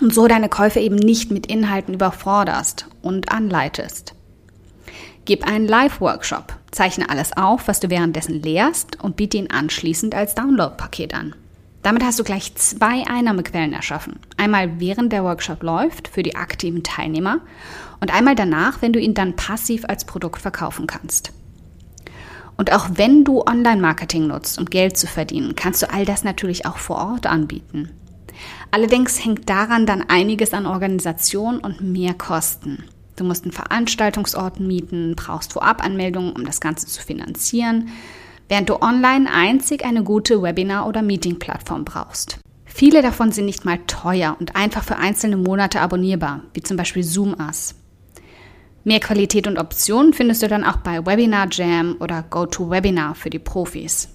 und 0.00 0.14
so 0.14 0.26
deine 0.26 0.48
Käufe 0.48 0.80
eben 0.80 0.96
nicht 0.96 1.30
mit 1.30 1.44
Inhalten 1.44 1.92
überforderst 1.92 2.86
und 3.02 3.30
anleitest. 3.30 4.14
Gib 5.26 5.46
einen 5.46 5.68
Live-Workshop, 5.68 6.54
zeichne 6.70 7.10
alles 7.10 7.36
auf, 7.36 7.68
was 7.68 7.80
du 7.80 7.90
währenddessen 7.90 8.40
lehrst 8.40 8.98
und 8.98 9.16
biete 9.16 9.36
ihn 9.36 9.50
anschließend 9.50 10.14
als 10.14 10.34
Download-Paket 10.34 11.12
an. 11.12 11.34
Damit 11.82 12.02
hast 12.02 12.18
du 12.18 12.24
gleich 12.24 12.54
zwei 12.54 13.06
Einnahmequellen 13.06 13.74
erschaffen. 13.74 14.20
Einmal 14.38 14.80
während 14.80 15.12
der 15.12 15.22
Workshop 15.22 15.62
läuft 15.62 16.08
für 16.08 16.22
die 16.22 16.34
aktiven 16.34 16.82
Teilnehmer 16.82 17.42
und 18.00 18.14
einmal 18.14 18.36
danach, 18.36 18.80
wenn 18.80 18.94
du 18.94 19.00
ihn 19.00 19.12
dann 19.12 19.36
passiv 19.36 19.84
als 19.86 20.06
Produkt 20.06 20.40
verkaufen 20.40 20.86
kannst. 20.86 21.34
Und 22.58 22.72
auch 22.72 22.88
wenn 22.94 23.24
du 23.24 23.42
Online-Marketing 23.42 24.26
nutzt, 24.26 24.58
um 24.58 24.66
Geld 24.66 24.98
zu 24.98 25.06
verdienen, 25.06 25.54
kannst 25.54 25.80
du 25.80 25.90
all 25.90 26.04
das 26.04 26.24
natürlich 26.24 26.66
auch 26.66 26.76
vor 26.76 26.96
Ort 26.96 27.26
anbieten. 27.26 27.90
Allerdings 28.72 29.24
hängt 29.24 29.48
daran 29.48 29.86
dann 29.86 30.02
einiges 30.08 30.52
an 30.52 30.66
Organisation 30.66 31.60
und 31.60 31.80
mehr 31.80 32.14
Kosten. 32.14 32.84
Du 33.16 33.24
musst 33.24 33.44
einen 33.44 33.52
Veranstaltungsort 33.52 34.60
mieten, 34.60 35.14
brauchst 35.16 35.52
Vorabanmeldungen, 35.52 36.32
um 36.32 36.44
das 36.44 36.60
Ganze 36.60 36.86
zu 36.86 37.00
finanzieren, 37.00 37.90
während 38.48 38.68
du 38.68 38.82
online 38.82 39.32
einzig 39.32 39.84
eine 39.84 40.02
gute 40.02 40.42
Webinar- 40.42 40.86
oder 40.86 41.02
Meeting-Plattform 41.02 41.84
brauchst. 41.84 42.40
Viele 42.64 43.02
davon 43.02 43.32
sind 43.32 43.46
nicht 43.46 43.64
mal 43.64 43.78
teuer 43.86 44.36
und 44.38 44.56
einfach 44.56 44.82
für 44.82 44.96
einzelne 44.96 45.36
Monate 45.36 45.80
abonnierbar, 45.80 46.42
wie 46.54 46.62
zum 46.62 46.76
Beispiel 46.76 47.04
ZoomUs. 47.04 47.74
Mehr 48.88 49.00
Qualität 49.00 49.46
und 49.46 49.58
Optionen 49.58 50.14
findest 50.14 50.42
du 50.42 50.48
dann 50.48 50.64
auch 50.64 50.78
bei 50.78 51.04
Webinar 51.04 51.48
Jam 51.50 51.96
oder 52.00 52.22
GoToWebinar 52.22 53.14
für 53.14 53.28
die 53.28 53.38
Profis. 53.38 54.08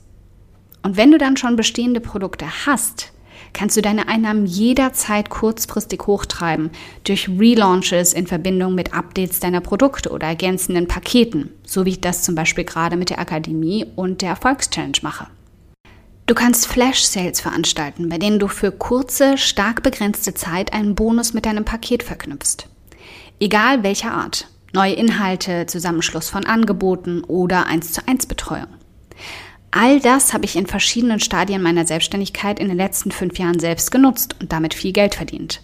Und 0.81 0.97
wenn 0.97 1.11
du 1.11 1.19
dann 1.19 1.37
schon 1.37 1.55
bestehende 1.55 1.99
Produkte 1.99 2.47
hast, 2.65 3.13
kannst 3.53 3.77
du 3.77 3.83
deine 3.83 4.07
Einnahmen 4.07 4.47
jederzeit 4.47 5.29
kurzfristig 5.29 6.07
hochtreiben 6.07 6.71
durch 7.03 7.29
Relaunches 7.29 8.13
in 8.13 8.25
Verbindung 8.25 8.73
mit 8.73 8.95
Updates 8.95 9.39
deiner 9.39 9.61
Produkte 9.61 10.09
oder 10.09 10.25
ergänzenden 10.25 10.87
Paketen, 10.87 11.51
so 11.63 11.85
wie 11.85 11.91
ich 11.91 12.01
das 12.01 12.23
zum 12.23 12.33
Beispiel 12.33 12.63
gerade 12.63 12.97
mit 12.97 13.11
der 13.11 13.19
Akademie 13.19 13.85
und 13.95 14.23
der 14.23 14.29
Erfolgschallenge 14.29 14.97
mache. 15.03 15.27
Du 16.25 16.33
kannst 16.33 16.65
Flash-Sales 16.65 17.41
veranstalten, 17.41 18.09
bei 18.09 18.17
denen 18.17 18.39
du 18.39 18.47
für 18.47 18.71
kurze, 18.71 19.37
stark 19.37 19.83
begrenzte 19.83 20.33
Zeit 20.33 20.73
einen 20.73 20.95
Bonus 20.95 21.35
mit 21.35 21.45
deinem 21.45 21.63
Paket 21.63 22.01
verknüpfst. 22.01 22.67
Egal 23.39 23.83
welcher 23.83 24.13
Art. 24.13 24.47
Neue 24.75 24.93
Inhalte, 24.93 25.67
Zusammenschluss 25.67 26.29
von 26.29 26.47
Angeboten 26.47 27.23
oder 27.25 27.67
1 27.67 27.93
zu 27.93 28.07
1 28.07 28.25
Betreuung. 28.25 28.65
All 29.69 29.99
das 29.99 30.33
habe 30.33 30.45
ich 30.45 30.55
in 30.55 30.65
verschiedenen 30.65 31.19
Stadien 31.19 31.61
meiner 31.61 31.85
Selbstständigkeit 31.85 32.59
in 32.59 32.69
den 32.69 32.77
letzten 32.77 33.11
fünf 33.11 33.37
Jahren 33.37 33.59
selbst 33.59 33.91
genutzt 33.91 34.35
und 34.41 34.51
damit 34.51 34.73
viel 34.73 34.91
Geld 34.91 35.13
verdient. 35.13 35.61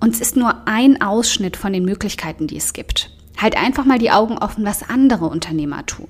Und 0.00 0.12
es 0.14 0.20
ist 0.20 0.36
nur 0.36 0.68
ein 0.68 1.00
Ausschnitt 1.00 1.56
von 1.56 1.72
den 1.72 1.86
Möglichkeiten, 1.86 2.46
die 2.46 2.58
es 2.58 2.74
gibt. 2.74 3.10
Halt 3.38 3.56
einfach 3.56 3.86
mal 3.86 3.98
die 3.98 4.10
Augen 4.10 4.36
offen, 4.36 4.66
was 4.66 4.86
andere 4.86 5.28
Unternehmer 5.28 5.86
tun. 5.86 6.08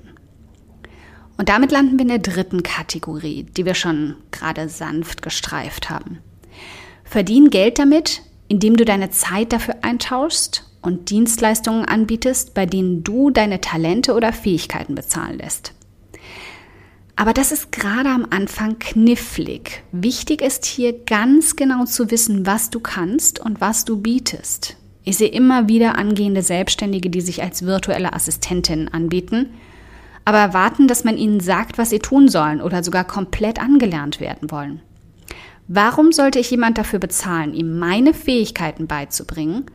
Und 1.37 1.47
damit 1.47 1.71
landen 1.71 1.97
wir 1.97 2.01
in 2.03 2.09
der 2.09 2.19
dritten 2.19 2.61
Kategorie, 2.61 3.43
die 3.43 3.65
wir 3.65 3.73
schon 3.73 4.15
gerade 4.31 4.67
sanft 4.67 5.21
gestreift 5.21 5.89
haben. 5.89 6.17
Verdien 7.05 7.51
Geld 7.51 7.79
damit, 7.79 8.21
indem 8.49 8.75
du 8.75 8.83
deine 8.83 9.11
Zeit 9.11 9.53
dafür 9.53 9.75
eintauschst 9.81 10.66
und 10.87 11.09
Dienstleistungen 11.09 11.85
anbietest, 11.85 12.53
bei 12.53 12.65
denen 12.65 13.03
du 13.03 13.29
deine 13.29 13.61
Talente 13.61 14.15
oder 14.15 14.31
Fähigkeiten 14.31 14.95
bezahlen 14.95 15.37
lässt. 15.37 15.73
Aber 17.17 17.33
das 17.33 17.51
ist 17.51 17.71
gerade 17.71 18.09
am 18.09 18.27
Anfang 18.29 18.79
knifflig. 18.79 19.83
Wichtig 19.91 20.41
ist 20.41 20.65
hier 20.65 20.93
ganz 21.03 21.55
genau 21.55 21.83
zu 21.85 22.09
wissen, 22.09 22.45
was 22.45 22.69
du 22.69 22.79
kannst 22.79 23.39
und 23.39 23.59
was 23.59 23.85
du 23.85 23.97
bietest. 23.97 24.77
Ich 25.03 25.17
sehe 25.17 25.29
immer 25.29 25.67
wieder 25.67 25.97
angehende 25.97 26.41
Selbstständige, 26.41 27.09
die 27.09 27.21
sich 27.21 27.43
als 27.43 27.65
virtuelle 27.65 28.13
Assistentinnen 28.13 28.87
anbieten, 28.87 29.49
aber 30.25 30.37
erwarten, 30.37 30.87
dass 30.87 31.03
man 31.03 31.17
ihnen 31.17 31.39
sagt, 31.39 31.77
was 31.77 31.89
sie 31.89 31.99
tun 31.99 32.29
sollen 32.29 32.61
oder 32.61 32.83
sogar 32.83 33.03
komplett 33.03 33.59
angelernt 33.59 34.19
werden 34.19 34.51
wollen. 34.51 34.81
Warum 35.67 36.11
sollte 36.13 36.39
ich 36.39 36.51
jemand 36.51 36.77
dafür 36.77 36.99
bezahlen, 36.99 37.53
ihm 37.53 37.77
meine 37.77 38.13
Fähigkeiten 38.13 38.87
beizubringen, 38.87 39.65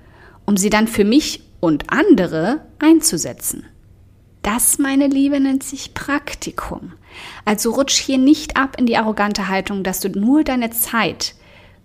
um 0.47 0.57
sie 0.57 0.71
dann 0.71 0.89
für 0.89 1.05
mich 1.05 1.43
und 1.61 1.91
andere 1.91 2.61
einzusetzen? 2.79 3.65
Das, 4.43 4.79
meine 4.79 5.07
Liebe, 5.07 5.39
nennt 5.39 5.63
sich 5.63 5.95
Praktikum. 5.95 6.95
Also 7.45 7.71
rutsch 7.73 7.99
hier 7.99 8.19
nicht 8.19 8.57
ab 8.57 8.77
in 8.79 8.87
die 8.87 8.97
arrogante 8.97 9.49
Haltung, 9.49 9.85
dass 9.85 10.01
du 10.01 10.09
nur 10.09 10.43
deine 10.43 10.71
Zeit 10.71 11.35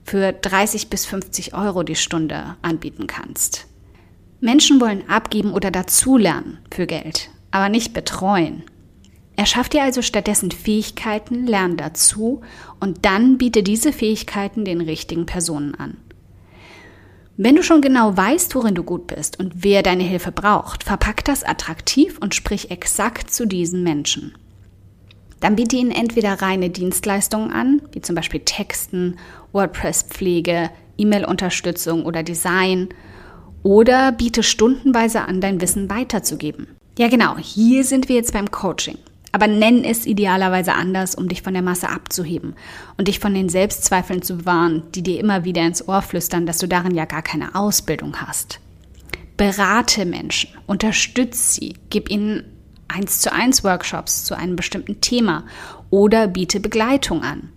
für 0.03 0.31
30 0.31 0.89
bis 0.89 1.05
50 1.05 1.53
Euro 1.53 1.83
die 1.83 1.95
Stunde 1.95 2.55
anbieten 2.61 3.07
kannst. 3.07 3.67
Menschen 4.39 4.79
wollen 4.79 5.07
abgeben 5.09 5.53
oder 5.53 5.69
dazulernen 5.69 6.59
für 6.71 6.87
Geld, 6.87 7.29
aber 7.51 7.69
nicht 7.69 7.93
betreuen. 7.93 8.63
Erschaff 9.35 9.69
dir 9.69 9.83
also 9.83 10.01
stattdessen 10.01 10.49
Fähigkeiten, 10.49 11.45
lern 11.45 11.77
dazu 11.77 12.41
und 12.79 13.05
dann 13.05 13.37
biete 13.37 13.61
diese 13.61 13.93
Fähigkeiten 13.93 14.65
den 14.65 14.81
richtigen 14.81 15.27
Personen 15.27 15.75
an. 15.75 15.97
Wenn 17.39 17.55
du 17.55 17.61
schon 17.61 17.81
genau 17.81 18.17
weißt, 18.17 18.55
worin 18.55 18.73
du 18.73 18.81
gut 18.81 19.05
bist 19.05 19.39
und 19.39 19.63
wer 19.63 19.83
deine 19.83 20.01
Hilfe 20.01 20.31
braucht, 20.31 20.83
verpack 20.83 21.23
das 21.23 21.43
attraktiv 21.43 22.17
und 22.19 22.33
sprich 22.33 22.71
exakt 22.71 23.29
zu 23.29 23.45
diesen 23.45 23.83
Menschen. 23.83 24.33
Dann 25.39 25.55
biete 25.55 25.75
ihnen 25.75 25.91
entweder 25.91 26.41
reine 26.41 26.71
Dienstleistungen 26.71 27.51
an, 27.51 27.83
wie 27.91 28.01
zum 28.01 28.15
Beispiel 28.15 28.39
Texten, 28.39 29.17
WordPress-Pflege, 29.51 30.71
E-Mail-Unterstützung 30.97 32.05
oder 32.05 32.23
Design, 32.23 32.89
oder 33.61 34.11
biete 34.13 34.41
stundenweise 34.41 35.21
an, 35.21 35.39
dein 35.39 35.61
Wissen 35.61 35.91
weiterzugeben. 35.91 36.65
Ja 36.97 37.07
genau, 37.07 37.37
hier 37.37 37.83
sind 37.83 38.09
wir 38.09 38.15
jetzt 38.15 38.33
beim 38.33 38.49
Coaching. 38.49 38.97
Aber 39.31 39.47
nenn 39.47 39.83
es 39.83 40.05
idealerweise 40.05 40.73
anders, 40.73 41.15
um 41.15 41.27
dich 41.27 41.41
von 41.41 41.53
der 41.53 41.61
Masse 41.61 41.89
abzuheben 41.89 42.55
und 42.97 43.07
dich 43.07 43.19
von 43.19 43.33
den 43.33 43.49
Selbstzweifeln 43.49 44.21
zu 44.21 44.37
bewahren, 44.37 44.83
die 44.95 45.03
dir 45.03 45.19
immer 45.19 45.43
wieder 45.43 45.65
ins 45.65 45.87
Ohr 45.87 46.01
flüstern, 46.01 46.45
dass 46.45 46.59
du 46.59 46.67
darin 46.67 46.95
ja 46.95 47.05
gar 47.05 47.21
keine 47.21 47.55
Ausbildung 47.55 48.21
hast. 48.21 48.59
Berate 49.35 50.05
Menschen, 50.05 50.49
unterstütze 50.65 51.53
sie, 51.53 51.75
gib 51.89 52.09
ihnen 52.09 52.45
eins 52.87 53.19
zu 53.19 53.31
eins 53.31 53.63
Workshops 53.63 54.23
zu 54.23 54.35
einem 54.35 54.55
bestimmten 54.55 55.01
Thema 55.01 55.45
oder 55.89 56.27
biete 56.27 56.59
Begleitung 56.59 57.21
an. 57.21 57.49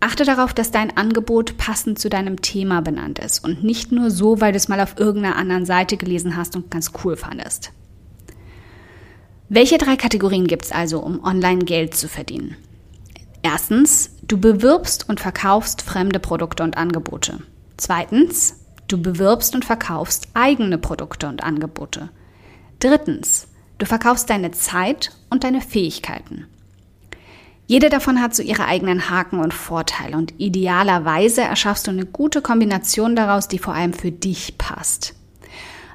Achte 0.00 0.24
darauf, 0.24 0.54
dass 0.54 0.70
dein 0.70 0.96
Angebot 0.96 1.58
passend 1.58 1.98
zu 1.98 2.08
deinem 2.08 2.40
Thema 2.40 2.82
benannt 2.82 3.18
ist 3.18 3.44
und 3.44 3.64
nicht 3.64 3.90
nur 3.90 4.10
so, 4.10 4.40
weil 4.40 4.52
du 4.52 4.56
es 4.56 4.68
mal 4.68 4.80
auf 4.80 4.98
irgendeiner 4.98 5.36
anderen 5.36 5.66
Seite 5.66 5.96
gelesen 5.96 6.36
hast 6.36 6.54
und 6.54 6.70
ganz 6.70 6.92
cool 7.04 7.16
fandest. 7.16 7.72
Welche 9.50 9.78
drei 9.78 9.96
Kategorien 9.96 10.46
gibt 10.46 10.66
es 10.66 10.72
also, 10.72 11.00
um 11.00 11.24
online 11.24 11.64
Geld 11.64 11.94
zu 11.94 12.06
verdienen? 12.06 12.56
Erstens, 13.40 14.10
du 14.22 14.38
bewirbst 14.38 15.08
und 15.08 15.20
verkaufst 15.20 15.80
fremde 15.80 16.18
Produkte 16.18 16.62
und 16.62 16.76
Angebote. 16.76 17.38
Zweitens, 17.78 18.60
du 18.88 19.00
bewirbst 19.00 19.54
und 19.54 19.64
verkaufst 19.64 20.28
eigene 20.34 20.76
Produkte 20.76 21.28
und 21.28 21.42
Angebote. 21.42 22.10
Drittens, 22.78 23.48
du 23.78 23.86
verkaufst 23.86 24.28
deine 24.28 24.50
Zeit 24.50 25.12
und 25.30 25.44
deine 25.44 25.62
Fähigkeiten. 25.62 26.46
Jede 27.66 27.88
davon 27.88 28.20
hat 28.20 28.34
so 28.34 28.42
ihre 28.42 28.66
eigenen 28.66 29.08
Haken 29.08 29.40
und 29.40 29.54
Vorteile 29.54 30.16
und 30.16 30.34
idealerweise 30.38 31.40
erschaffst 31.40 31.86
du 31.86 31.90
eine 31.90 32.06
gute 32.06 32.42
Kombination 32.42 33.16
daraus, 33.16 33.48
die 33.48 33.58
vor 33.58 33.74
allem 33.74 33.94
für 33.94 34.10
dich 34.10 34.58
passt. 34.58 35.14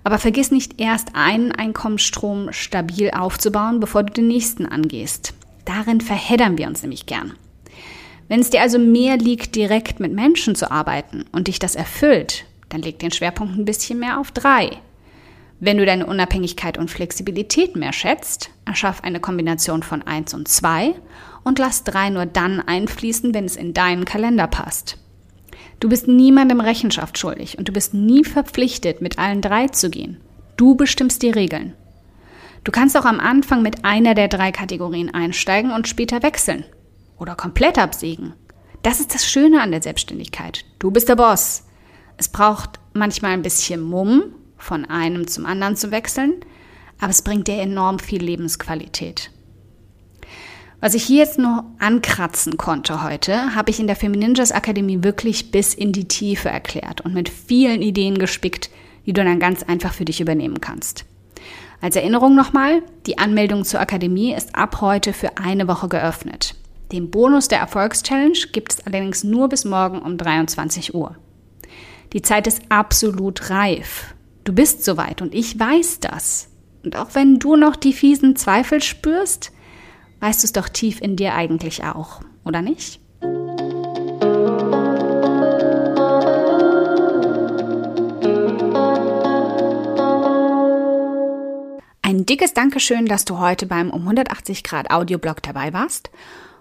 Aber 0.03 0.19
vergiss 0.19 0.51
nicht 0.51 0.81
erst 0.81 1.09
einen 1.13 1.51
Einkommensstrom 1.51 2.51
stabil 2.51 3.11
aufzubauen, 3.11 3.79
bevor 3.79 4.03
du 4.03 4.13
den 4.13 4.27
nächsten 4.27 4.65
angehst. 4.65 5.33
Darin 5.65 6.01
verheddern 6.01 6.57
wir 6.57 6.67
uns 6.67 6.81
nämlich 6.81 7.05
gern. 7.05 7.33
Wenn 8.27 8.39
es 8.39 8.49
dir 8.49 8.61
also 8.61 8.79
mehr 8.79 9.17
liegt, 9.17 9.55
direkt 9.55 9.99
mit 9.99 10.13
Menschen 10.13 10.55
zu 10.55 10.71
arbeiten 10.71 11.25
und 11.31 11.47
dich 11.47 11.59
das 11.59 11.75
erfüllt, 11.75 12.45
dann 12.69 12.81
leg 12.81 12.99
den 12.99 13.11
Schwerpunkt 13.11 13.57
ein 13.57 13.65
bisschen 13.65 13.99
mehr 13.99 14.19
auf 14.19 14.31
drei. 14.31 14.71
Wenn 15.59 15.77
du 15.77 15.85
deine 15.85 16.07
Unabhängigkeit 16.07 16.77
und 16.77 16.91
Flexibilität 16.91 17.75
mehr 17.75 17.93
schätzt, 17.93 18.49
erschaff 18.65 19.03
eine 19.03 19.19
Kombination 19.19 19.83
von 19.83 20.01
eins 20.01 20.33
und 20.33 20.47
zwei 20.47 20.93
und 21.43 21.59
lass 21.59 21.83
drei 21.83 22.09
nur 22.09 22.25
dann 22.25 22.59
einfließen, 22.59 23.33
wenn 23.33 23.45
es 23.45 23.55
in 23.55 23.73
deinen 23.73 24.03
Kalender 24.03 24.47
passt. 24.47 24.97
Du 25.79 25.89
bist 25.89 26.07
niemandem 26.07 26.59
Rechenschaft 26.59 27.17
schuldig 27.17 27.57
und 27.57 27.67
du 27.67 27.73
bist 27.73 27.93
nie 27.93 28.23
verpflichtet, 28.23 29.01
mit 29.01 29.19
allen 29.19 29.41
drei 29.41 29.67
zu 29.67 29.89
gehen. 29.89 30.21
Du 30.55 30.75
bestimmst 30.75 31.21
die 31.21 31.29
Regeln. 31.29 31.73
Du 32.63 32.71
kannst 32.71 32.95
auch 32.97 33.05
am 33.05 33.19
Anfang 33.19 33.61
mit 33.61 33.83
einer 33.83 34.13
der 34.13 34.29
drei 34.29 34.51
Kategorien 34.51 35.13
einsteigen 35.13 35.71
und 35.71 35.87
später 35.87 36.23
wechseln 36.23 36.63
oder 37.17 37.35
komplett 37.35 37.77
absägen. 37.77 38.33
Das 38.83 38.99
ist 38.99 39.13
das 39.13 39.25
Schöne 39.25 39.61
an 39.61 39.71
der 39.71 39.81
Selbstständigkeit. 39.81 40.65
Du 40.79 40.91
bist 40.91 41.09
der 41.09 41.15
Boss. 41.15 41.65
Es 42.17 42.29
braucht 42.29 42.79
manchmal 42.93 43.31
ein 43.31 43.41
bisschen 43.41 43.81
Mumm, 43.81 44.35
von 44.57 44.85
einem 44.85 45.27
zum 45.27 45.45
anderen 45.45 45.75
zu 45.75 45.91
wechseln, 45.91 46.35
aber 46.99 47.09
es 47.09 47.21
bringt 47.21 47.47
dir 47.47 47.57
enorm 47.57 47.99
viel 47.99 48.23
Lebensqualität. 48.23 49.31
Was 50.83 50.95
ich 50.95 51.05
hier 51.05 51.19
jetzt 51.19 51.39
nur 51.39 51.63
ankratzen 51.79 52.57
konnte 52.57 53.03
heute, 53.03 53.55
habe 53.55 53.71
ich 53.71 53.79
in 53.79 53.87
der 53.87 53.95
Femininjas 53.95 54.51
Akademie 54.51 55.01
wirklich 55.01 55.49
bis 55.49 55.73
in 55.73 55.93
die 55.93 56.09
Tiefe 56.09 56.49
erklärt 56.49 56.99
und 56.99 57.13
mit 57.13 57.29
vielen 57.29 57.81
Ideen 57.81 58.17
gespickt, 58.17 58.69
die 59.05 59.13
du 59.13 59.23
dann 59.23 59.39
ganz 59.39 59.63
einfach 59.63 59.93
für 59.93 60.03
dich 60.03 60.19
übernehmen 60.19 60.59
kannst. 60.59 61.05
Als 61.79 61.95
Erinnerung 61.95 62.35
nochmal, 62.35 62.83
die 63.05 63.17
Anmeldung 63.17 63.63
zur 63.63 63.79
Akademie 63.79 64.33
ist 64.33 64.55
ab 64.55 64.81
heute 64.81 65.13
für 65.13 65.37
eine 65.37 65.69
Woche 65.69 65.87
geöffnet. 65.87 66.53
Den 66.91 67.09
Bonus 67.09 67.47
der 67.47 67.59
Erfolgschallenge 67.59 68.47
gibt 68.51 68.73
es 68.73 68.85
allerdings 68.85 69.23
nur 69.23 69.47
bis 69.47 69.63
morgen 69.63 69.99
um 69.99 70.17
23 70.17 70.93
Uhr. 70.93 71.15
Die 72.11 72.23
Zeit 72.23 72.45
ist 72.45 72.61
absolut 72.67 73.49
reif. 73.49 74.13
Du 74.43 74.51
bist 74.51 74.83
soweit 74.83 75.21
und 75.21 75.33
ich 75.33 75.57
weiß 75.57 76.01
das. 76.01 76.49
Und 76.83 76.97
auch 76.97 77.11
wenn 77.13 77.39
du 77.39 77.55
noch 77.55 77.77
die 77.77 77.93
fiesen 77.93 78.35
Zweifel 78.35 78.83
spürst, 78.83 79.53
weißt 80.23 80.41
du 80.41 80.45
es 80.45 80.53
doch 80.53 80.69
tief 80.69 81.01
in 81.01 81.17
dir 81.17 81.35
eigentlich 81.35 81.83
auch, 81.83 82.21
oder 82.45 82.61
nicht? 82.61 83.01
Ein 92.01 92.25
dickes 92.25 92.53
Dankeschön, 92.53 93.05
dass 93.05 93.25
du 93.25 93.39
heute 93.39 93.65
beim 93.65 93.89
um 93.89 94.03
180 94.03 94.63
Grad 94.63 94.91
Audioblog 94.91 95.43
dabei 95.43 95.73
warst. 95.73 96.09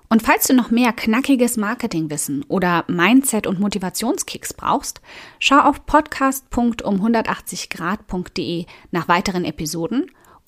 Und 0.09 0.25
falls 0.25 0.49
du 0.49 0.55
noch 0.55 0.73
mehr 0.73 0.93
knackiges 0.93 1.57
Marketingwissen 1.57 2.45
oder 2.49 2.85
Mindset- 2.89 3.47
und 3.47 3.61
Motivationskicks 3.61 4.55
brauchst, 4.55 5.01
schau 5.39 5.61
auf 5.61 5.87
podcast.um180grad.de 5.87 8.67
nach 8.91 9.07
weiteren 9.07 9.45
Episoden 9.45 10.11